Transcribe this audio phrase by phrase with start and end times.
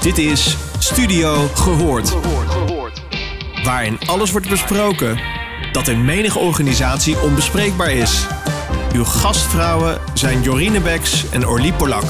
[0.00, 2.10] Dit is Studio Gehoord.
[3.64, 5.20] Waarin alles wordt besproken
[5.72, 8.26] dat in menige organisatie onbespreekbaar is.
[8.94, 12.04] Uw gastvrouwen zijn Jorine Beks en Orlie Polak.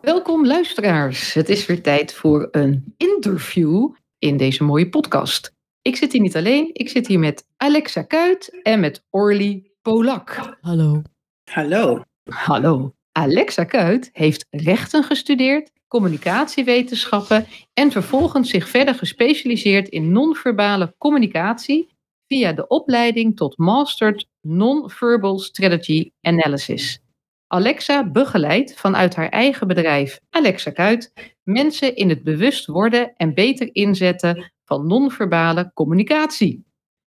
[0.00, 1.34] Welkom luisteraars.
[1.34, 3.88] Het is weer tijd voor een interview
[4.18, 5.54] in deze mooie podcast.
[5.82, 10.56] Ik zit hier niet alleen, ik zit hier met Alexa Kuit en met Orly Polak.
[10.60, 11.02] Hallo.
[11.44, 12.02] Hallo.
[12.24, 12.94] Hallo.
[13.20, 21.88] Alexa Kuit heeft rechten gestudeerd, communicatiewetenschappen en vervolgens zich verder gespecialiseerd in non-verbale communicatie
[22.26, 27.02] via de opleiding tot Mastered Non-Verbal Strategy Analysis.
[27.46, 31.12] Alexa begeleidt vanuit haar eigen bedrijf Alexa Kuit
[31.42, 36.64] mensen in het bewust worden en beter inzetten van non-verbale communicatie.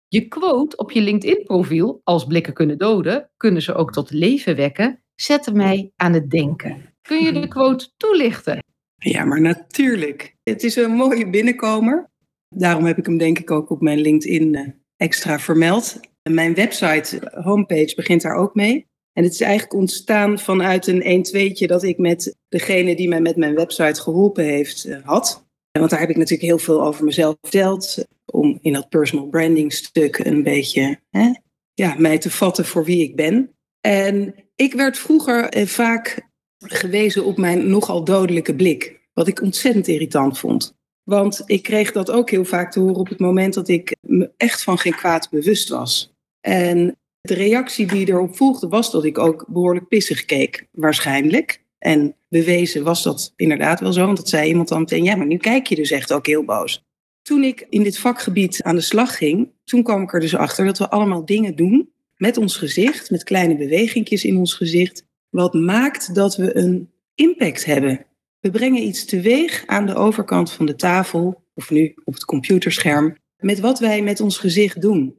[0.07, 5.03] Je quote op je LinkedIn-profiel, als blikken kunnen doden, kunnen ze ook tot leven wekken,
[5.21, 6.93] zette mij aan het denken.
[7.01, 8.63] Kun je de quote toelichten?
[8.95, 10.35] Ja, maar natuurlijk.
[10.43, 12.09] Het is een mooie binnenkomer.
[12.55, 15.99] Daarom heb ik hem denk ik ook op mijn LinkedIn eh, extra vermeld.
[16.29, 18.87] Mijn website, eh, homepage, begint daar ook mee.
[19.13, 23.35] En het is eigenlijk ontstaan vanuit een 1-2'tje dat ik met degene die mij met
[23.35, 25.47] mijn website geholpen heeft eh, had.
[25.71, 28.05] Want daar heb ik natuurlijk heel veel over mezelf verteld.
[28.25, 31.33] Om in dat personal branding stuk een beetje hè,
[31.73, 33.55] ja, mij te vatten voor wie ik ben.
[33.81, 38.99] En ik werd vroeger eh, vaak gewezen op mijn nogal dodelijke blik.
[39.13, 40.77] Wat ik ontzettend irritant vond.
[41.03, 44.31] Want ik kreeg dat ook heel vaak te horen op het moment dat ik me
[44.37, 46.13] echt van geen kwaad bewust was.
[46.41, 51.63] En de reactie die erop volgde was dat ik ook behoorlijk pissig keek, waarschijnlijk.
[51.77, 55.27] En bewezen was dat inderdaad wel zo, want dat zei iemand dan meteen, ja, maar
[55.27, 56.83] nu kijk je dus echt ook heel boos.
[57.21, 60.65] Toen ik in dit vakgebied aan de slag ging, toen kwam ik er dus achter
[60.65, 65.53] dat we allemaal dingen doen met ons gezicht, met kleine bewegingjes in ons gezicht, wat
[65.53, 68.05] maakt dat we een impact hebben.
[68.39, 73.17] We brengen iets teweeg aan de overkant van de tafel, of nu op het computerscherm,
[73.37, 75.17] met wat wij met ons gezicht doen.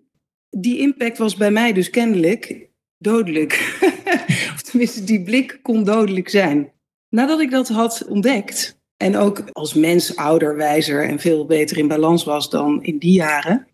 [0.48, 2.68] Die impact was bij mij dus kennelijk
[2.98, 3.78] dodelijk.
[4.54, 6.72] of tenminste, die blik kon dodelijk zijn.
[7.08, 11.88] Nadat ik dat had ontdekt, en ook als mens ouder, wijzer en veel beter in
[11.88, 13.66] balans was dan in die jaren,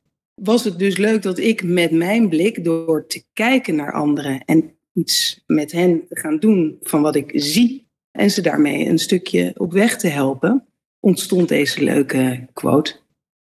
[0.43, 4.75] was het dus leuk dat ik met mijn blik, door te kijken naar anderen en
[4.93, 9.53] iets met hen te gaan doen van wat ik zie en ze daarmee een stukje
[9.57, 10.67] op weg te helpen,
[11.01, 12.97] ontstond deze leuke quote.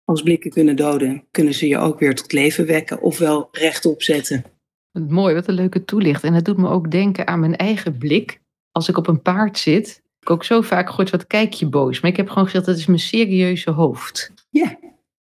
[0.03, 4.43] Als blikken kunnen doden, kunnen ze je ook weer tot leven wekken ofwel rechtop zetten.
[4.91, 6.23] Mooi, wat een leuke toelicht.
[6.23, 8.41] En het doet me ook denken aan mijn eigen blik.
[8.71, 11.99] Als ik op een paard zit, ik ook zo vaak gehoord, wat kijk je boos.
[11.99, 14.31] Maar ik heb gewoon gezegd, dat is mijn serieuze hoofd.
[14.49, 14.77] Ja.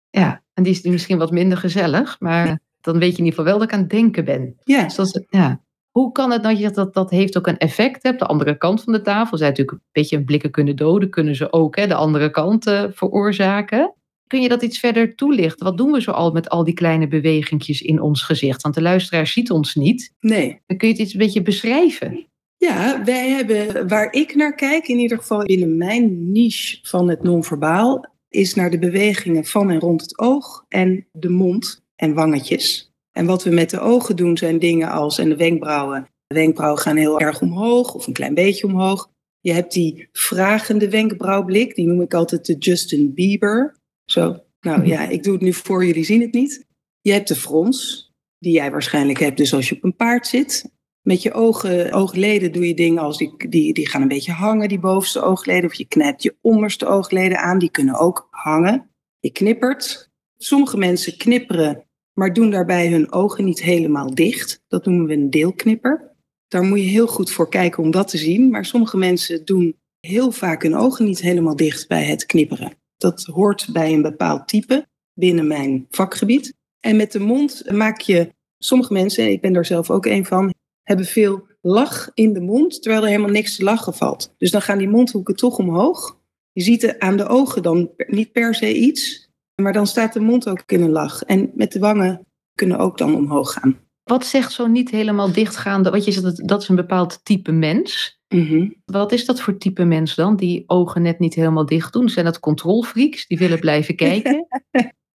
[0.10, 3.46] Ja, en die is misschien wat minder gezellig, maar dan weet je in ieder geval
[3.46, 4.56] wel dat ik aan het denken ben.
[4.64, 4.84] Ja.
[4.84, 5.62] Dus dat is, ja.
[5.90, 8.06] Hoe kan het nou dat dat, dat heeft ook een effect?
[8.06, 11.36] Op de andere kant van de tafel zij natuurlijk een beetje blikken kunnen doden, kunnen
[11.36, 13.94] ze ook hè, de andere kant uh, veroorzaken.
[14.28, 15.66] Kun je dat iets verder toelichten?
[15.66, 18.62] Wat doen we zo al met al die kleine bewegingjes in ons gezicht?
[18.62, 20.14] Want de luisteraar ziet ons niet.
[20.20, 20.62] Nee.
[20.66, 22.28] Dan kun je het iets een beetje beschrijven.
[22.58, 27.24] Ja, wij hebben, waar ik naar kijk, in ieder geval binnen mijn niche van het
[27.24, 32.94] non-verbaal, is naar de bewegingen van en rond het oog en de mond en wangetjes.
[33.12, 36.08] En wat we met de ogen doen zijn dingen als, en de wenkbrauwen.
[36.28, 39.10] De wenkbrauwen gaan heel erg omhoog of een klein beetje omhoog.
[39.40, 43.76] Je hebt die vragende wenkbrauwblik, die noem ik altijd de Justin Bieber.
[44.06, 46.66] Zo, nou ja, ik doe het nu voor, jullie zien het niet.
[47.02, 50.72] Je hebt de frons, die jij waarschijnlijk hebt dus als je op een paard zit.
[51.10, 54.68] Met je ogen, oogleden doe je dingen als die, die, die gaan een beetje hangen,
[54.68, 55.70] die bovenste oogleden.
[55.70, 58.90] Of je knijpt je onderste oogleden aan, die kunnen ook hangen.
[59.20, 60.12] Je knippert.
[60.38, 64.64] Sommige mensen knipperen, maar doen daarbij hun ogen niet helemaal dicht.
[64.68, 66.16] Dat noemen we een deelknipper.
[66.48, 68.50] Daar moet je heel goed voor kijken om dat te zien.
[68.50, 72.74] Maar sommige mensen doen heel vaak hun ogen niet helemaal dicht bij het knipperen.
[72.98, 76.54] Dat hoort bij een bepaald type binnen mijn vakgebied.
[76.80, 80.54] En met de mond maak je, sommige mensen, ik ben daar zelf ook een van,
[80.90, 84.34] hebben veel lach in de mond, terwijl er helemaal niks te lachen valt.
[84.38, 86.18] Dus dan gaan die mondhoeken toch omhoog.
[86.52, 90.20] Je ziet er aan de ogen dan niet per se iets, maar dan staat de
[90.20, 91.24] mond ook in een lach.
[91.24, 93.80] En met de wangen kunnen ook dan omhoog gaan.
[94.04, 95.90] Wat zegt zo niet helemaal dichtgaande?
[95.90, 98.20] Wat je zegt, dat is een bepaald type mens.
[98.28, 98.76] Mm -hmm.
[98.86, 102.10] Wat is dat voor type mens dan, die ogen net niet helemaal dicht doen?
[102.10, 104.48] Zijn dat controlfreaks die willen blijven kijken?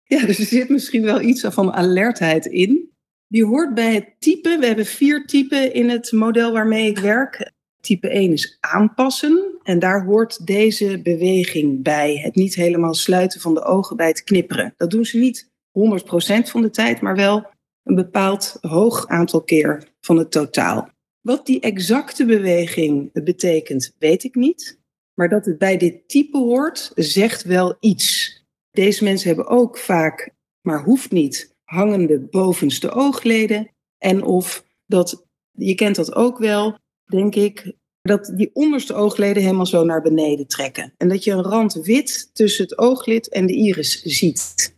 [0.04, 2.92] ja, dus er zit misschien wel iets van alertheid in.
[3.34, 4.56] Die hoort bij het type.
[4.60, 7.52] We hebben vier typen in het model waarmee ik werk.
[7.80, 9.58] Type 1 is aanpassen.
[9.62, 12.16] En daar hoort deze beweging bij.
[12.16, 14.74] Het niet helemaal sluiten van de ogen bij het knipperen.
[14.76, 15.50] Dat doen ze niet 100%
[16.50, 17.46] van de tijd, maar wel
[17.82, 20.88] een bepaald hoog aantal keer van het totaal.
[21.20, 24.80] Wat die exacte beweging betekent, weet ik niet.
[25.14, 28.38] Maar dat het bij dit type hoort, zegt wel iets.
[28.70, 30.30] Deze mensen hebben ook vaak,
[30.60, 33.70] maar hoeft niet, hangende bovenste oogleden.
[33.98, 39.66] En of dat, je kent dat ook wel, denk ik, dat die onderste oogleden helemaal
[39.66, 40.94] zo naar beneden trekken.
[40.96, 44.72] En dat je een rand wit tussen het ooglid en de iris ziet.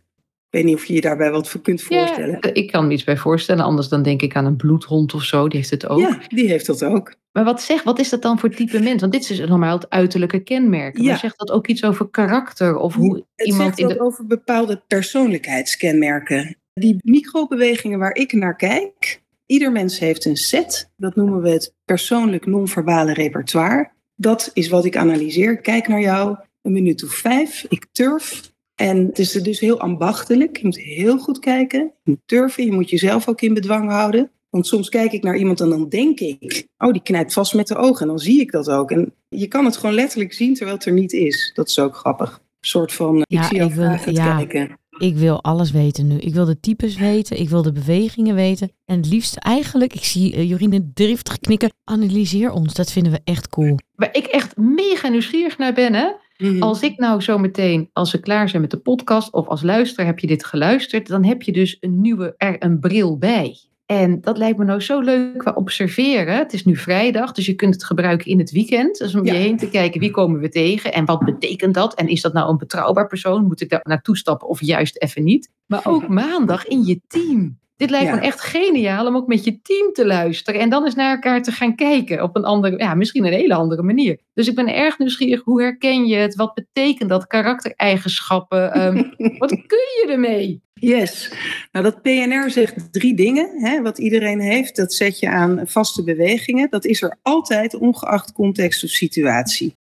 [0.49, 2.37] Ik weet niet of je je daarbij wat voor kunt voorstellen.
[2.41, 3.63] Ja, ik kan me iets bij voorstellen.
[3.63, 5.47] Anders dan denk ik aan een bloedhond of zo.
[5.47, 5.99] Die heeft het ook.
[5.99, 7.15] Ja, die heeft dat ook.
[7.31, 9.01] Maar wat, zeg, wat is dat dan voor type mens?
[9.01, 10.97] Want dit is normaal het uiterlijke kenmerk.
[10.97, 11.03] Ja.
[11.03, 12.77] Maar zegt dat ook iets over karakter?
[12.77, 14.01] Of hoe Het iemand zegt in de...
[14.01, 16.57] over bepaalde persoonlijkheidskenmerken.
[16.79, 20.89] Die microbewegingen waar ik naar kijk, ieder mens heeft een set.
[20.97, 23.89] Dat noemen we het persoonlijk non-verbale repertoire.
[24.15, 25.51] Dat is wat ik analyseer.
[25.51, 27.65] Ik Kijk naar jou, een minuut of vijf.
[27.69, 28.51] Ik turf.
[28.75, 30.57] En het is dus heel ambachtelijk.
[30.57, 31.79] Je moet heel goed kijken.
[32.03, 32.65] Je moet turven.
[32.65, 34.31] Je moet jezelf ook in bedwang houden.
[34.49, 37.67] Want soms kijk ik naar iemand en dan denk ik, oh, die knijpt vast met
[37.67, 38.01] de ogen.
[38.01, 38.91] En dan zie ik dat ook.
[38.91, 41.51] En je kan het gewoon letterlijk zien terwijl het er niet is.
[41.53, 42.31] Dat is ook grappig.
[42.59, 44.35] Een soort van, Ja, ik zie wil- vragen ja.
[44.35, 44.77] kijken.
[44.97, 46.17] Ik wil alles weten nu.
[46.17, 47.39] Ik wil de types weten.
[47.39, 48.71] Ik wil de bewegingen weten.
[48.85, 51.71] En het liefst eigenlijk, ik zie eh, Jorine driftig knikken.
[51.83, 52.73] Analyseer ons.
[52.73, 53.77] Dat vinden we echt cool.
[53.95, 56.07] Waar ik echt mega nieuwsgierig naar ben, hè?
[56.37, 56.61] Mhm.
[56.61, 60.05] Als ik nou zo meteen, als we klaar zijn met de podcast, of als luisteraar
[60.05, 63.57] heb je dit geluisterd, dan heb je dus een nieuwe, er een bril bij.
[63.87, 66.37] En dat lijkt me nou zo leuk qua observeren.
[66.37, 68.97] Het is nu vrijdag, dus je kunt het gebruiken in het weekend.
[68.97, 69.33] Dus om Ja.
[69.33, 71.93] je heen te kijken, wie komen we tegen en wat betekent dat?
[71.93, 73.45] En is dat nou een betrouwbaar persoon?
[73.47, 75.51] Moet ik daar naartoe stappen of juist even niet?
[75.65, 77.59] Maar ook maandag in je team.
[77.77, 78.15] Dit lijkt Ja.
[78.15, 80.61] me echt geniaal om ook met je team te luisteren.
[80.61, 83.53] En dan eens naar elkaar te gaan kijken op een andere, ja, misschien een hele
[83.53, 84.19] andere manier.
[84.33, 85.43] Dus ik ben erg nieuwsgierig.
[85.43, 86.35] Hoe herken je het?
[86.35, 87.27] Wat betekent dat?
[87.27, 88.73] Karaktereigenschappen?
[88.73, 88.95] Ehm,
[89.39, 90.61] wat kun je ermee?
[90.73, 91.31] Yes.
[91.71, 93.49] Nou, dat PNR zegt drie dingen.
[93.55, 96.69] Hè, wat iedereen heeft, dat zet je aan vaste bewegingen.
[96.69, 99.75] Dat is er altijd, ongeacht context of situatie.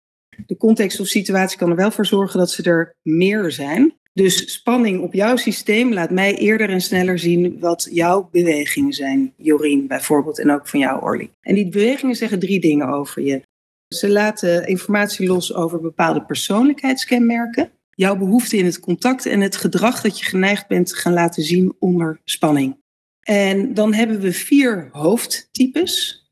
[0.46, 3.94] De context of situatie kan er wel voor zorgen dat ze er meer zijn.
[4.12, 9.32] Dus spanning op jouw systeem laat mij eerder en sneller zien wat jouw bewegingen zijn.
[9.36, 11.30] Jorien bijvoorbeeld en ook van jou, Orly.
[11.40, 13.42] En die bewegingen zeggen drie dingen over je.
[13.88, 20.00] Ze laten informatie los over bepaalde persoonlijkheidskenmerken jouw behoefte in het contact en het gedrag
[20.00, 22.80] dat je geneigd bent te gaan laten zien onder spanning.
[23.20, 26.26] En dan hebben we vier hoofdtypes.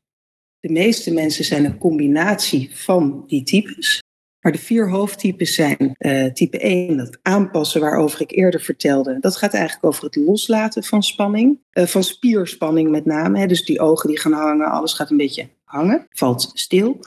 [0.59, 4.00] De meeste mensen zijn een combinatie van die types.
[4.41, 9.17] Maar de vier hoofdtypes zijn eh, type 1, dat aanpassen waarover ik eerder vertelde.
[9.19, 13.39] Dat gaat eigenlijk over het loslaten van spanning, eh, van spierspanning met name.
[13.39, 13.45] Hè.
[13.47, 16.97] Dus die ogen die gaan hangen, alles gaat een beetje hangen, valt stil.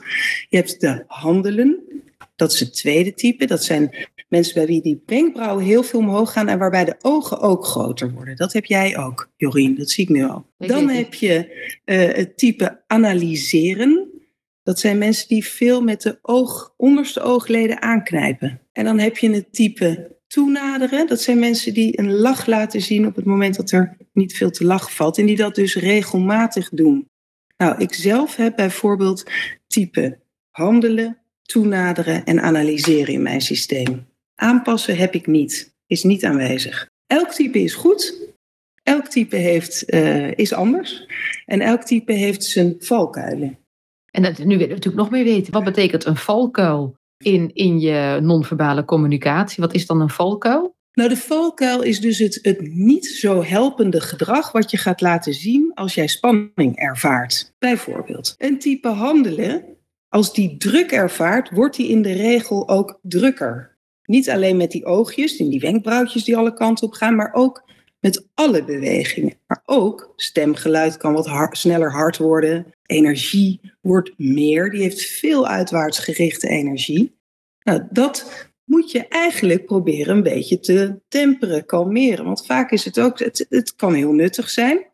[0.49, 1.83] Je hebt de handelen,
[2.35, 3.45] dat is het tweede type.
[3.45, 7.39] Dat zijn mensen bij wie die wenkbrauwen heel veel omhoog gaan en waarbij de ogen
[7.39, 8.35] ook groter worden.
[8.35, 10.45] Dat heb jij ook, Jorien, dat zie ik nu al.
[10.57, 14.09] Dan heb je eh, het type analyseren.
[14.65, 18.61] Dat zijn mensen die veel met de oog, onderste oogleden aanknijpen.
[18.71, 21.07] En dan heb je het type toenaderen.
[21.07, 24.51] Dat zijn mensen die een lach laten zien op het moment dat er niet veel
[24.51, 25.17] te lachen valt.
[25.17, 27.09] En die dat dus regelmatig doen.
[27.57, 29.23] Nou, ik zelf heb bijvoorbeeld
[29.67, 30.19] type
[30.49, 34.07] handelen, toenaderen en analyseren in mijn systeem.
[34.35, 36.89] Aanpassen heb ik niet, is niet aanwezig.
[37.07, 38.33] Elk type is goed,
[38.83, 41.07] elk type heeft, eh, is anders
[41.45, 43.64] en elk type heeft zijn valkuilen.
[44.15, 45.53] En dat, nu willen we natuurlijk nog meer weten.
[45.53, 49.63] Wat betekent een valkuil in, in je non-verbale communicatie?
[49.63, 50.75] Wat is dan een valkuil?
[50.93, 55.33] Nou, de valkuil is dus het, het niet zo helpende gedrag wat je gaat laten
[55.33, 57.53] zien als jij spanning ervaart.
[57.59, 59.63] Bijvoorbeeld, een type handelen,
[60.09, 63.77] als die druk ervaart, wordt die in de regel ook drukker.
[64.05, 67.63] Niet alleen met die oogjes en die wenkbrauwtjes die alle kanten op gaan, maar ook
[68.05, 69.33] met alle bewegingen.
[69.47, 72.73] Maar ook stemgeluid kan wat sneller hard worden.
[72.85, 74.69] Energie wordt meer.
[74.69, 77.17] Die heeft veel uitwaarts gerichte energie.
[77.63, 82.25] Nou, dat moet je eigenlijk proberen een beetje te temperen, kalmeren.
[82.25, 84.85] Want vaak is het ook, het, het kan heel nuttig zijn,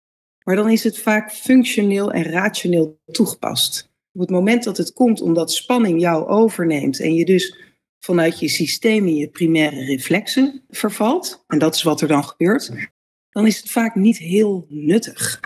[0.44, 3.92] maar dan is het vaak functioneel en rationeel toegepast.
[4.14, 7.56] Op het moment dat het komt omdat spanning jou overneemt en je dus
[8.00, 12.72] vanuit je systeem in je primaire reflexen vervalt, en dat is wat er dan gebeurt,
[13.32, 15.40] dan is het vaak niet heel nuttig.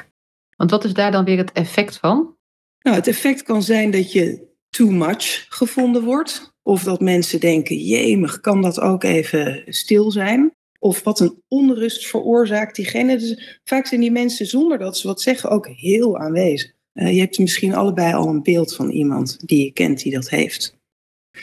[0.58, 2.36] Want wat is daar dan weer het effect van?
[2.80, 6.54] Nou, het effect kan zijn dat je too much gevonden wordt.
[6.63, 10.54] Of dat mensen denken, jemig, kan dat ook even stil zijn?
[10.80, 13.18] Of wat een onrust veroorzaakt diegene.
[13.18, 16.72] Dus vaak zijn die mensen zonder dat ze wat zeggen ook heel aanwezig.
[16.94, 20.30] Eh, je hebt misschien allebei al een beeld van iemand die je kent die dat
[20.30, 20.77] heeft.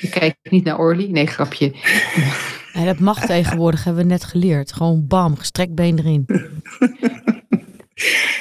[0.00, 1.10] Ik kijk niet naar Orly.
[1.10, 1.72] Nee, grapje.
[2.72, 4.72] En dat mag tegenwoordig, hebben we net geleerd.
[4.72, 6.26] Gewoon bam, gestrekt been erin.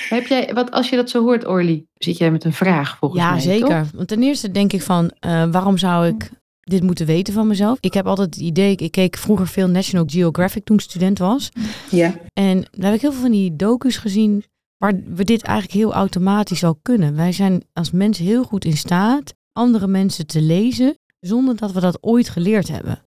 [0.10, 3.22] Heb jij, wat, als je dat zo hoort, Orly, zit jij met een vraag volgens
[3.22, 3.68] Ja, mij, zeker.
[3.68, 3.92] toch?
[3.96, 7.78] Want ten eerste denk ik van, eh, waarom zou ik dit moeten weten van mezelf.
[7.82, 11.50] Ik heb altijd het idee, ik keek vroeger veel National Geographic toen ik student was.
[11.90, 12.16] Ja.
[12.34, 14.44] En daar heb ik heel veel van die docu's gezien
[14.78, 17.16] waar we dit eigenlijk heel automatisch al kunnen.
[17.16, 21.80] Wij zijn als mensen heel goed in staat andere mensen te lezen zonder dat we
[21.80, 23.02] dat ooit geleerd hebben.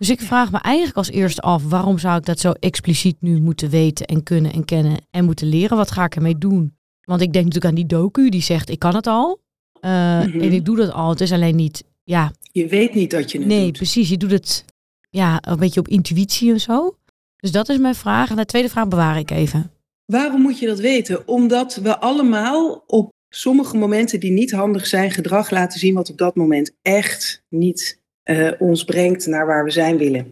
[0.00, 3.40] Dus ik vraag me eigenlijk als eerste af, waarom zou ik dat zo expliciet nu
[3.40, 5.76] moeten weten en kunnen en kennen en moeten leren?
[5.76, 6.76] Wat ga ik ermee doen?
[7.00, 9.40] Want ik denk natuurlijk aan die docu die zegt, ik kan het al.
[9.80, 10.40] Uh, Mhm.
[10.40, 11.10] En ik doe dat al.
[11.10, 13.72] Het is alleen niet, ja, Je weet niet dat je het nee, doet.
[13.76, 14.08] precies.
[14.08, 14.64] Je doet het
[15.10, 16.96] ja, een beetje op intuïtie en zo.
[17.36, 18.30] Dus dat is mijn vraag.
[18.30, 19.70] En de tweede vraag bewaar ik even.
[20.04, 21.28] Waarom moet je dat weten?
[21.28, 26.18] Omdat we allemaal op sommige momenten die niet handig zijn, gedrag laten zien wat op
[26.18, 27.99] dat moment echt niet
[28.30, 30.28] eh, ons brengt naar waar we zijn willen.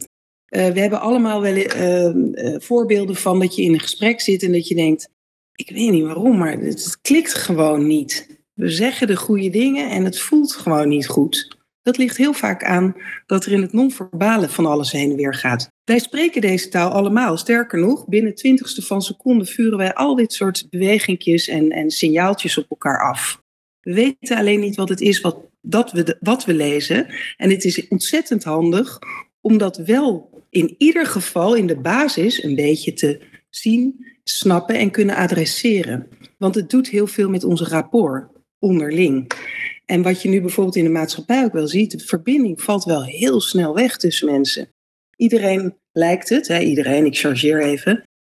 [0.46, 2.10] Eh, we hebben allemaal wel eh,
[2.58, 5.08] voorbeelden van dat je in een gesprek zit en dat je denkt,
[5.54, 8.38] ik weet niet waarom, maar het, klikt gewoon niet.
[8.54, 11.56] We zeggen de goede dingen en het voelt gewoon niet goed.
[11.82, 15.34] Dat ligt heel vaak aan dat er in het non-verbale van alles heen en weer
[15.34, 15.68] gaat.
[15.84, 17.36] Wij spreken deze taal allemaal.
[17.36, 22.58] Sterker nog, binnen twintigste van seconde vuren wij al dit soort bewegingjes en, en signaaltjes
[22.58, 23.42] op elkaar af.
[23.80, 27.06] We weten alleen niet wat het is wat, dat we, de- wat we lezen.
[27.36, 28.98] En het is ontzettend handig
[29.40, 34.90] om dat wel in ieder geval in de basis een beetje te zien, snappen en
[34.90, 36.08] kunnen adresseren.
[36.38, 39.32] Want het doet heel veel met onze rapport onderling.
[39.84, 43.04] En wat je nu bijvoorbeeld in de maatschappij ook wel ziet, de verbinding valt wel
[43.04, 44.68] heel snel weg tussen mensen.
[45.16, 47.92] Iedereen lijkt het, hè, iedereen, ik chargeer even,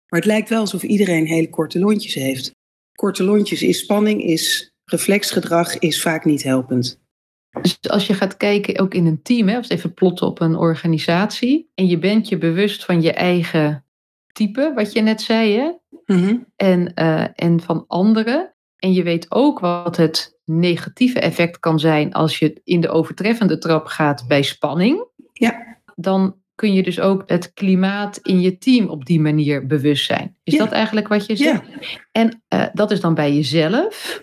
[0.09, 2.51] maar het lijkt wel alsof iedereen hele korte lontjes heeft.
[2.95, 6.99] Korte lontjes is spanning, is reflexgedrag, is vaak niet helpend.
[7.63, 10.57] Dus als je gaat kijken, ook in een team, hè, we even plotten op een
[10.57, 13.85] organisatie, en je bent je bewust van je eigen
[14.33, 15.71] type, wat je net zei, hè,
[16.07, 16.37] Mhm.
[16.57, 18.55] en, eh, en van anderen.
[18.77, 23.59] En je weet ook wat het negatieve effect kan zijn als je in de overtreffende
[23.59, 25.05] trap gaat bij spanning.
[25.33, 25.77] Ja.
[25.97, 30.37] Dan kun je dus ook het klimaat in je team op die manier bewust zijn.
[30.45, 30.59] Is Ja.
[30.59, 31.63] dat eigenlijk wat je zegt?
[31.67, 31.79] Ja,
[32.13, 34.23] En eh, dat is dan bij jezelf.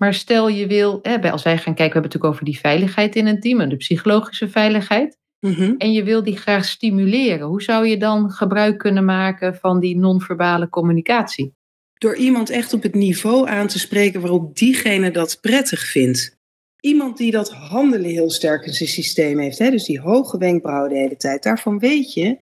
[0.00, 2.44] Maar stel je wil, hè, bij- als wij gaan kijken, we hebben het natuurlijk over
[2.44, 5.18] die veiligheid in een team en de psychologische veiligheid.
[5.40, 5.74] Mhm.
[5.78, 7.46] En je wil die graag stimuleren.
[7.46, 11.52] Hoe zou je dan gebruik kunnen maken van die non-verbale communicatie?
[12.00, 16.38] door iemand echt op het niveau aan te spreken waarop diegene dat prettig vindt.
[16.80, 19.70] Iemand die dat handelen heel sterk in zijn systeem heeft, hè?
[19.70, 22.38] dus die hoge wenkbrauwen de hele tijd, daarvan weet je,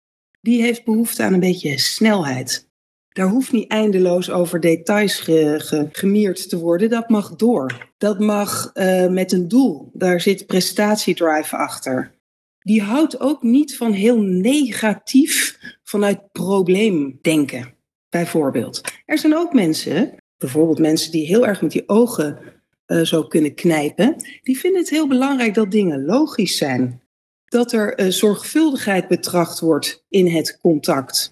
[0.40, 2.68] die heeft behoefte aan een beetje snelheid.
[3.12, 7.90] Daar hoeft niet eindeloos over details ge, ge- gemierd te worden, dat mag door.
[7.98, 12.14] Dat mag eh, met een doel, daar zit prestatiedrive achter.
[12.60, 17.74] Die houdt ook niet van heel negatief vanuit probleemdenken,
[18.08, 18.80] bijvoorbeeld.
[19.06, 22.38] Er zijn ook mensen, bijvoorbeeld mensen die heel erg met die ogen
[22.86, 27.02] eh, zo kunnen knijpen, die vinden het heel belangrijk dat dingen logisch zijn.
[27.44, 31.31] Dat er eh, zorgvuldigheid betracht wordt in het contact.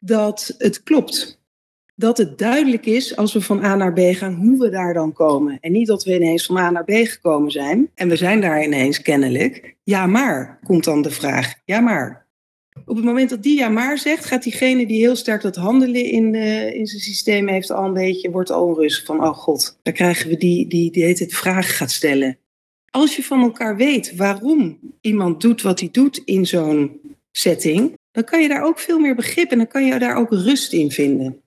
[0.00, 1.40] Dat het klopt.
[1.94, 5.12] Dat het duidelijk is als we van A naar B gaan hoe we daar dan
[5.12, 5.58] komen.
[5.60, 8.64] En niet dat we ineens van A naar B gekomen zijn en we zijn daar
[8.64, 9.76] ineens kennelijk.
[9.84, 11.54] Ja, maar, komt dan de vraag.
[11.64, 12.26] Ja, maar.
[12.84, 16.04] Op het moment dat die ja maar zegt, gaat diegene die heel sterk dat handelen
[16.04, 19.78] in, eh, in zijn systeem heeft al een beetje, wordt al onrustig van, oh god,
[19.82, 22.38] dan krijgen we die die, die heet het vragen gaat stellen.
[22.90, 27.00] Als je van elkaar weet waarom iemand doet wat hij doet in zo'n
[27.30, 30.30] setting, dan kan je daar ook veel meer begrip en dan kan je daar ook
[30.30, 31.42] rust in vinden.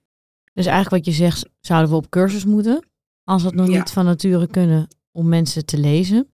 [0.54, 2.86] Dus eigenlijk wat je zegt, zouden we op cursus moeten.
[3.24, 3.78] Als we het nog Ja.
[3.78, 6.26] niet van nature kunnen om mensen te lezen.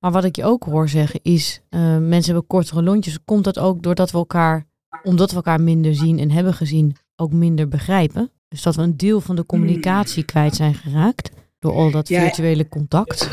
[0.00, 3.24] Maar wat ik je ook hoor zeggen is, eh, mensen hebben kortere lontjes.
[3.24, 4.66] Komt dat ook doordat we elkaar,
[5.02, 8.30] omdat we elkaar minder zien en hebben gezien, ook minder begrijpen?
[8.48, 12.20] Dus dat we een deel van de communicatie kwijt zijn geraakt door al dat Ja.
[12.20, 13.28] virtuele contact.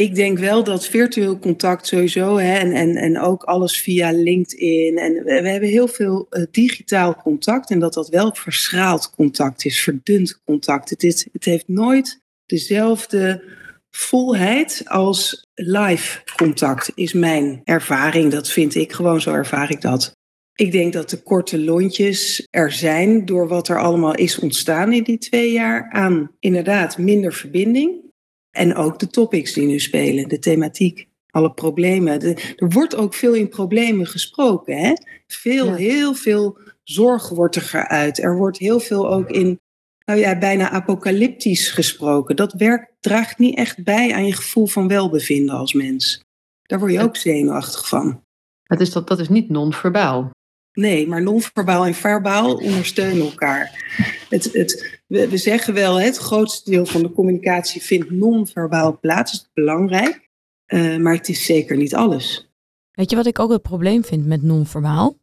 [0.00, 4.98] Ik denk wel dat virtueel contact sowieso, hè, en, en, en ook alles via LinkedIn.
[4.98, 7.70] En we, hebben heel veel eh, digitaal contact.
[7.70, 10.90] En dat dat wel verschraald contact is, verdund contact.
[10.90, 13.42] Het, is, het heeft nooit dezelfde
[13.90, 18.30] volheid als live contact, is mijn ervaring.
[18.30, 20.12] Dat vind ik gewoon, zo ervaar ik dat.
[20.54, 25.02] Ik denk dat de korte lontjes er zijn door wat er allemaal is ontstaan in
[25.02, 28.09] die twee jaar aan inderdaad minder verbinding.
[28.50, 32.20] En ook de topics die nu spelen, de thematiek, alle problemen.
[32.20, 34.76] De- er wordt ook veel in problemen gesproken.
[34.76, 34.92] Hè?
[35.26, 35.74] Veel, Ja.
[35.74, 38.18] heel veel zorg wordt er geuit.
[38.18, 39.60] Er wordt heel veel ook in,
[40.04, 42.36] nou ja, bijna apocalyptisch gesproken.
[42.36, 46.20] Dat werkt, draagt niet echt bij aan je gevoel van welbevinden als mens.
[46.62, 48.22] Daar word je ook zenuwachtig van.
[48.64, 50.30] Dat is, dat, dat is niet non-verbaal.
[50.72, 53.84] Nee, maar non-verbaal en verbaal ondersteunen elkaar.
[54.28, 59.32] Het, het, we, zeggen wel, het grootste deel van de communicatie vindt non-verbaal plaats.
[59.32, 60.28] Dat is belangrijk.
[60.66, 62.50] Eh, maar het is zeker niet alles.
[62.90, 65.18] Weet je wat ik ook het probleem vind met non-verbaal?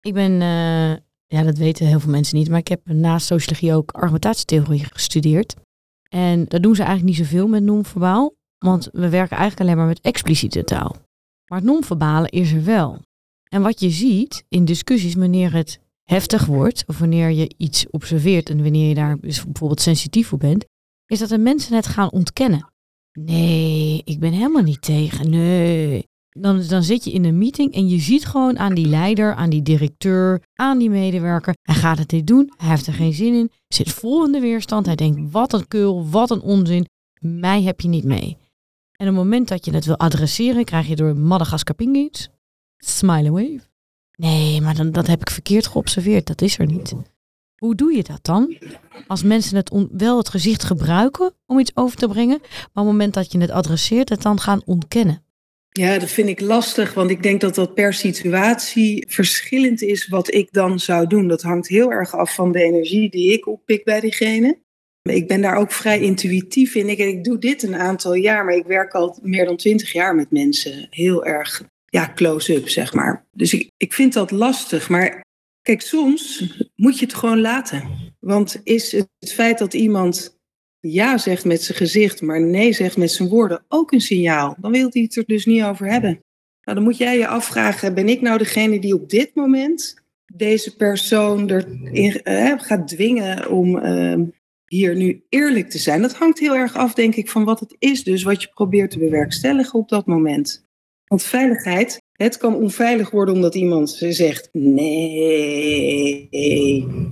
[0.00, 0.92] Ik ben, uh,
[1.26, 5.54] ja, dat weten heel veel mensen niet, maar ik heb naast sociologie ook argumentatietheorie gestudeerd.
[6.08, 9.86] En daar doen ze eigenlijk niet zoveel met non-verbaal, want we werken eigenlijk alleen maar
[9.86, 10.96] met expliciete taal.
[11.46, 12.98] Maar het non-verbale is er wel.
[13.48, 18.48] En wat je ziet in discussies wanneer het heftig wordt, of wanneer je iets observeert
[18.48, 20.64] en wanneer je daar dus bijvoorbeeld sensitief voor bent,
[21.06, 22.72] is dat de mensen het gaan ontkennen.
[23.12, 25.30] Nee, ik ben helemaal niet tegen.
[25.30, 26.08] Nee.
[26.30, 29.50] Dan, dan zit je in een meeting en je ziet gewoon aan die leider, aan
[29.50, 31.54] die directeur, aan die medewerker.
[31.62, 34.40] Hij gaat het niet doen, hij heeft er geen zin in, zit vol in de
[34.40, 34.86] weerstand.
[34.86, 36.86] Hij denkt, wat een keul, wat een onzin,
[37.20, 38.36] mij heb je niet mee.
[38.96, 42.28] En op het moment dat je het wil adresseren, krijg je door Madagaskar Pinguins,
[42.76, 43.69] smile wave.
[44.20, 46.94] Nee, maar dan, dat heb ik verkeerd geobserveerd, dat is er niet.
[47.56, 48.56] Hoe doe je dat dan?
[49.06, 52.84] Als mensen het wel het gezicht gebruiken om iets over te brengen, maar op het
[52.84, 55.24] moment dat je het adresseert, het dan gaan ontkennen.
[55.70, 60.34] Ja, dat vind ik lastig, want ik denk dat dat per situatie verschillend is wat
[60.34, 61.28] ik dan zou doen.
[61.28, 64.58] Dat hangt heel erg af van de energie die ik oppik bij diegene.
[65.02, 66.88] Ik ben daar ook vrij intuïtief in.
[66.88, 70.14] Ik, ik doe dit een aantal jaar, maar ik werk al meer dan twintig jaar
[70.14, 70.86] met mensen.
[70.90, 73.26] Heel erg ja, close-up, zeg maar.
[73.32, 74.88] Dus ik, ik vind dat lastig.
[74.88, 75.24] Maar
[75.62, 77.88] kijk, soms moet je het gewoon laten.
[78.20, 80.38] Want is het feit dat iemand
[80.80, 84.56] ja zegt met zijn gezicht, maar nee zegt met zijn woorden ook een signaal.
[84.60, 86.20] Dan wil hij het er dus niet over hebben.
[86.62, 89.94] Nou, dan moet jij je afvragen, ben ik nou degene die op dit moment
[90.34, 94.18] deze persoon erin uh, gaat dwingen om uh,
[94.66, 96.02] hier nu eerlijk te zijn?
[96.02, 98.90] Dat hangt heel erg af, denk ik, van wat het is dus, wat je probeert
[98.90, 100.68] te bewerkstelligen op dat moment.
[101.10, 106.28] Want veiligheid het kan onveilig worden omdat iemand zegt nee.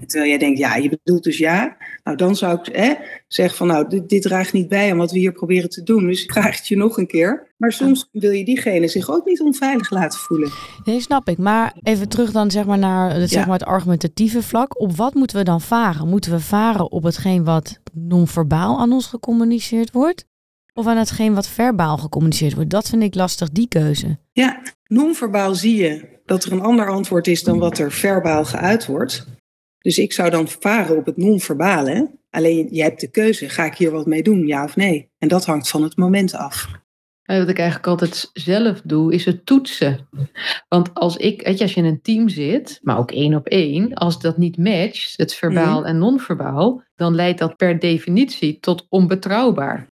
[0.06, 1.76] Terwijl jij denkt, ja, je bedoelt dus ja.
[2.04, 2.94] Nou, dan zou ik hè,
[3.28, 6.06] zeggen van, nou, dit, dit draagt niet bij aan wat we hier proberen te doen.
[6.06, 7.54] Dus ik vraag het je nog een keer.
[7.56, 10.50] Maar soms wil je diegene zich ook niet onveilig laten voelen.
[10.84, 11.38] Nee, snap ik.
[11.38, 14.80] Maar even terug dan zeg maar naar het, zeg maar het argumentatieve vlak.
[14.80, 16.08] Op wat moeten we dan varen?
[16.08, 20.26] Moeten we varen op hetgeen wat non-verbaal aan ons gecommuniceerd wordt?
[20.78, 22.70] Of aan hetgeen wat verbaal gecommuniceerd wordt?
[22.70, 24.18] Dat vind ik lastig, die keuze.
[24.32, 28.86] Ja, non-verbaal zie je dat er een ander antwoord is dan wat er verbaal geuit
[28.86, 29.26] wordt.
[29.78, 32.10] Dus ik zou dan varen op het non-verbale.
[32.30, 35.10] Alleen je hebt de keuze, ga ik hier wat mee doen, ja of nee?
[35.18, 36.68] En dat hangt van het moment af.
[37.22, 40.08] Wat ik eigenlijk altijd zelf doe, is het toetsen.
[40.68, 43.46] Want als ik, weet je, als je in een team zit, maar ook één op
[43.46, 48.86] één, als dat niet matcht, het verbaal en non-verbaal, dan leidt dat per definitie tot
[48.88, 49.88] onbetrouwbaar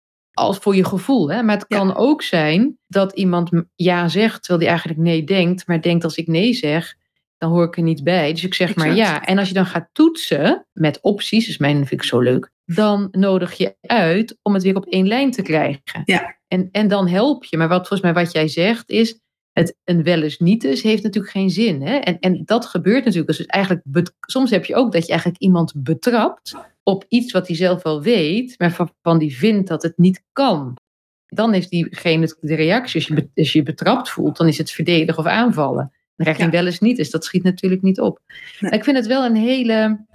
[0.41, 1.31] als voor je gevoel.
[1.31, 1.43] Hè?
[1.43, 5.81] Maar het kan ook zijn dat iemand ja zegt terwijl hij eigenlijk nee denkt, maar
[5.81, 6.95] denkt als ik nee zeg,
[7.37, 8.31] dan hoor ik er niet bij.
[8.31, 9.25] Dus ik zeg maar ja.
[9.25, 13.07] En als je dan gaat toetsen met opties, dus mijn vind ik zo leuk, dan
[13.11, 16.01] nodig je uit om het weer op één lijn te krijgen.
[16.05, 16.37] Ja.
[16.47, 17.57] En, en dan help je.
[17.57, 19.19] Maar wat volgens mij wat jij zegt is,
[19.51, 21.81] het een wel eens niet is, heeft natuurlijk geen zin.
[21.81, 21.95] Hè?
[21.95, 23.37] En, en dat gebeurt natuurlijk.
[23.37, 23.81] Dus eigenlijk,
[24.19, 26.55] soms heb je ook dat je eigenlijk iemand betrapt
[26.91, 30.77] op iets wat hij zelf wel weet, maar van die vindt dat het niet kan.
[31.25, 32.95] Dan heeft diegene de reactie.
[32.95, 35.91] Als je, als je betrapt voelt, dan is het verdedigen of aanvallen.
[36.15, 36.49] Dan krijg je ja.
[36.49, 38.19] wel eens niet, dus dat schiet natuurlijk niet op.
[38.59, 40.05] Ik vind het wel een hele.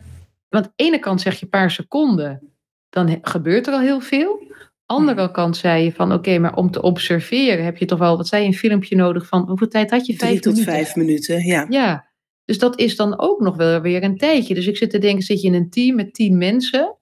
[0.49, 2.53] Want aan de ene kant zeg je een paar seconden,
[2.89, 4.55] dan gebeurt er al heel veel.
[4.87, 8.29] Andere kant zei je van oké, maar om te observeren heb je toch wel, wat
[8.29, 10.17] zei je, een filmpje nodig van hoeveel tijd had je?
[10.17, 10.73] Vijf Drie tot minuten.
[10.73, 11.67] vijf minuten, ja.
[11.69, 12.07] Ja,
[12.47, 14.55] dus dat is dan ook nog wel weer een tijdje.
[14.55, 16.97] Dus ik zit te denken, zit je in een team met tien mensen?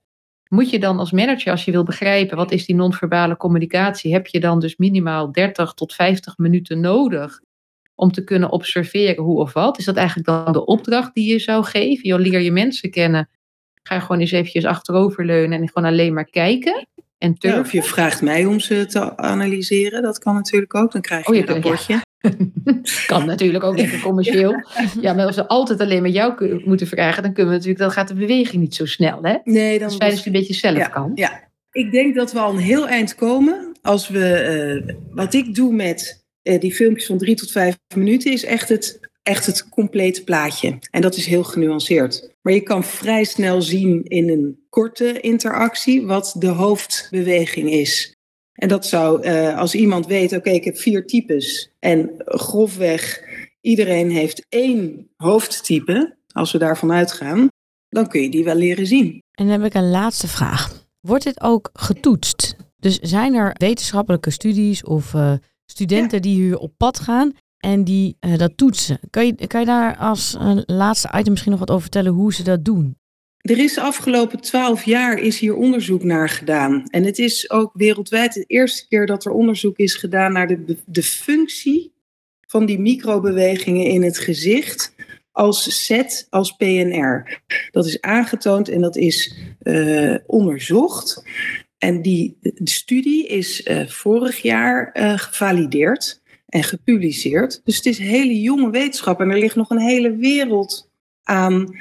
[0.48, 4.26] Moet je dan als manager, als je wil begrijpen wat is die non-verbale communicatie, heb
[4.26, 7.40] je dan dus minimaal 30 tot 50 minuten nodig
[7.94, 9.78] om te kunnen observeren hoe of wat?
[9.78, 12.08] Is dat eigenlijk dan de opdracht die je zou geven?
[12.08, 13.28] Je leer je mensen kennen.
[13.82, 16.86] Ga gewoon eens eventjes achteroverleunen en gewoon alleen maar kijken.
[17.18, 20.02] En ja, of je vraagt mij om ze te analyseren.
[20.02, 20.92] Dat kan natuurlijk ook.
[20.92, 22.02] Dan krijg je, oh, je een rapportje.
[23.06, 24.54] kan natuurlijk ook even commercieel.
[25.00, 27.92] Ja, maar als we altijd alleen maar jou moeten vragen, dan kunnen we natuurlijk, dan
[27.92, 29.22] gaat de beweging niet zo snel.
[29.22, 29.36] Hè?
[29.44, 31.12] Nee, dan dus fijn als je een beetje zelf ja, kan.
[31.14, 35.54] Ja, ik denk dat we al een heel eind komen als we, uh, wat ik
[35.54, 39.68] doe met uh, die filmpjes van drie tot vijf minuten, is echt het, echt het
[39.68, 40.78] complete plaatje.
[40.90, 42.30] En dat is heel genuanceerd.
[42.42, 48.16] Maar je kan vrij snel zien in een korte interactie wat de hoofdbeweging is.
[48.54, 53.22] En dat zou, uh, als iemand weet, oké, okay, ik heb vier types en grofweg
[53.60, 57.48] iedereen heeft één hoofdtype, als we daarvan uitgaan,
[57.88, 59.22] dan kun je die wel leren zien.
[59.30, 60.86] En dan heb ik een laatste vraag.
[61.00, 62.56] Wordt dit ook getoetst?
[62.76, 65.34] Dus zijn er wetenschappelijke studies of uh,
[65.66, 66.22] studenten ja.
[66.22, 67.32] die hier op pad gaan
[67.64, 68.98] en die uh, dat toetsen?
[69.10, 72.42] Kan je, kan je daar als laatste item misschien nog wat over vertellen hoe ze
[72.42, 72.96] dat doen?
[73.40, 76.84] Er is de afgelopen twaalf jaar is hier onderzoek naar gedaan.
[76.90, 80.76] En het is ook wereldwijd de eerste keer dat er onderzoek is gedaan naar de,
[80.86, 81.92] de functie
[82.46, 84.94] van die microbewegingen in het gezicht
[85.32, 87.42] als set, als PNR.
[87.70, 91.24] Dat is aangetoond en dat is uh, onderzocht.
[91.78, 96.22] En die studie is vorig jaar gevalideerd
[96.54, 97.60] en gepubliceerd.
[97.64, 100.90] Dus het is hele jonge wetenschap en er ligt nog een hele wereld
[101.22, 101.76] aan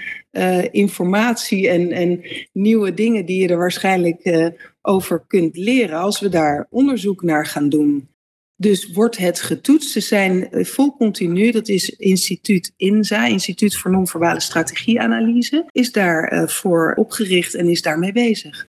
[0.71, 2.21] informatie en, en
[2.53, 7.69] nieuwe dingen die je er waarschijnlijk over kunt leren als we daar onderzoek naar gaan
[7.69, 8.07] doen.
[8.55, 9.91] Dus wordt het getoetst.
[9.91, 16.93] Ze zijn eh, vol continu, dat is instituut INSA, Instituut voor Non-Verbale Strategieanalyse, is daarvoor
[16.95, 18.67] opgericht en is daarmee bezig.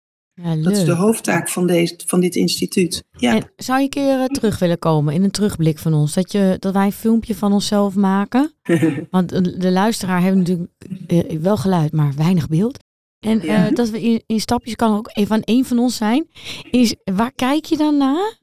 [0.43, 3.03] Ja, dat is de hoofdtaak van, deze, van dit instituut.
[3.11, 3.35] Ja.
[3.35, 6.13] En zou je een keer uh, terug willen komen in een terugblik van ons?
[6.13, 8.53] Dat, je, dat wij een filmpje van onszelf maken?
[9.11, 9.29] Want
[9.61, 10.69] de luisteraar heeft natuurlijk
[11.07, 12.77] uh, wel geluid, maar weinig beeld.
[13.19, 13.69] En ja.
[13.69, 16.27] dat we in, in, stapjes kan ook even aan één van ons zijn.
[16.71, 18.37] Is waar kijk je dan naar?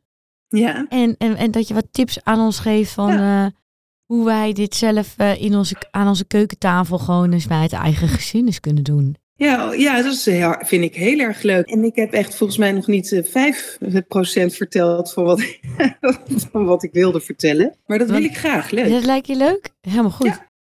[0.48, 0.86] Ja.
[0.88, 3.52] En, en, en dat je wat tips aan ons geeft van ja.
[4.04, 8.46] hoe wij dit zelf in onze, aan onze keukentafel gewoon eens bij het eigen gezin
[8.46, 9.16] eens kunnen doen.
[9.36, 10.22] Ja, ja, dat is,
[10.58, 11.66] vind ik heel erg leuk.
[11.66, 13.26] En ik heb echt volgens mij nog niet uh, 5%
[14.46, 15.44] verteld van wat,
[16.52, 17.76] van wat ik wilde vertellen.
[17.86, 18.70] Maar dat wil ik graag.
[18.70, 18.90] Leuk.
[18.90, 19.70] Dat lijkt je leuk?
[19.80, 20.26] Helemaal goed.
[20.26, 20.52] Ja.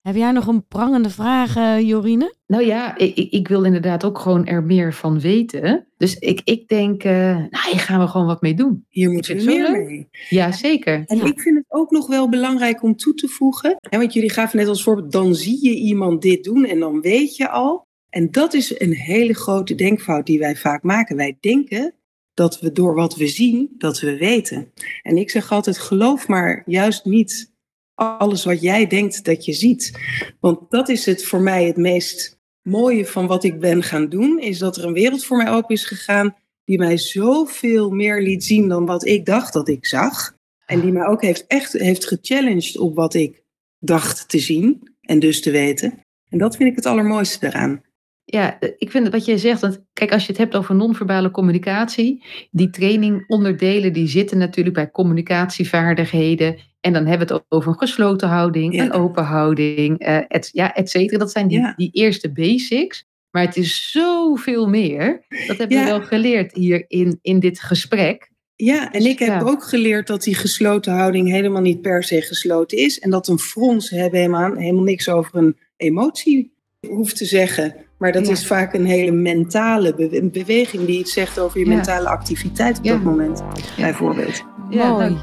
[0.00, 2.34] Heb jij nog een prangende vraag, uh, Jorine?
[2.46, 5.86] Nou ja, ik, ik, wil inderdaad ook gewoon er meer van weten.
[5.96, 8.86] Dus ik, ik denk, uh, nou, hier gaan we gewoon wat mee doen.
[8.88, 10.08] Hier moeten we meer mee.
[10.28, 11.02] Ja, zeker.
[11.06, 11.24] En ja.
[11.24, 13.76] ik vind het ook nog wel belangrijk om toe te voegen.
[13.80, 17.00] Hè, want jullie gaven net als voorbeeld, dan zie je iemand dit doen en dan
[17.00, 17.86] weet je al.
[18.14, 21.16] En dat is een hele grote denkfout die wij vaak maken.
[21.16, 21.94] Wij denken
[22.34, 24.72] dat we door wat we zien, dat we weten.
[25.02, 27.52] En ik zeg altijd, geloof maar juist niet
[27.94, 29.98] alles wat jij denkt dat je ziet.
[30.40, 34.40] Want dat is het voor mij het meest mooie van wat ik ben gaan doen,
[34.40, 38.44] is dat er een wereld voor mij open is gegaan die mij zoveel meer liet
[38.44, 40.36] zien dan wat ik dacht dat ik zag.
[40.66, 43.42] En die mij ook heeft echt heeft gechallenged op wat ik
[43.78, 46.04] dacht te zien en dus te weten.
[46.28, 47.82] En dat vind ik het allermooiste eraan.
[48.24, 52.24] Ja, ik vind wat jij zegt, want kijk, als je het hebt over non-verbale communicatie,
[52.50, 56.56] die trainingonderdelen die zitten natuurlijk bij communicatievaardigheden.
[56.80, 58.84] En dan hebben we het over een gesloten houding, ja.
[58.84, 61.18] een open houding, uh, et, ja, et cetera.
[61.18, 61.72] Dat zijn die, ja.
[61.76, 63.04] die eerste basics.
[63.30, 65.24] Maar het is zoveel meer.
[65.46, 65.84] Dat hebben ja.
[65.84, 68.32] we wel geleerd hier in, in dit gesprek.
[68.56, 72.78] Ja, en ik heb ook geleerd dat die gesloten houding helemaal niet per se gesloten
[72.78, 72.98] is.
[72.98, 76.52] En dat een frons hebben helemaal, helemaal niks over een emotie
[76.90, 77.74] hoeft te zeggen.
[77.98, 78.32] Maar dat ja.
[78.32, 81.74] is vaak een hele mentale be beweging die iets zegt over je ja.
[81.74, 83.42] mentale activiteit op dat moment,
[83.76, 84.44] bijvoorbeeld.
[84.70, 85.16] Ja, Mooi.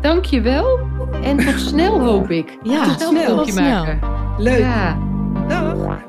[0.00, 0.78] Dank je wel.
[1.22, 2.58] En tot snel hoop ik.
[2.62, 3.36] Ja, tot snel.
[3.36, 3.84] Tot snel.
[3.84, 4.00] Maken.
[4.38, 4.58] Leuk.
[4.58, 4.98] Ja.
[5.48, 6.02] Dag.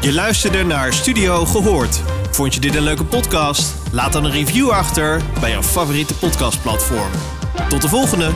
[0.00, 2.02] Je luisterde naar Studio Gehoord.
[2.30, 3.74] Vond je dit een leuke podcast?
[3.92, 7.10] Laat dan een review achter bij jouw favoriete podcastplatform.
[7.68, 8.30] Tot de volgende!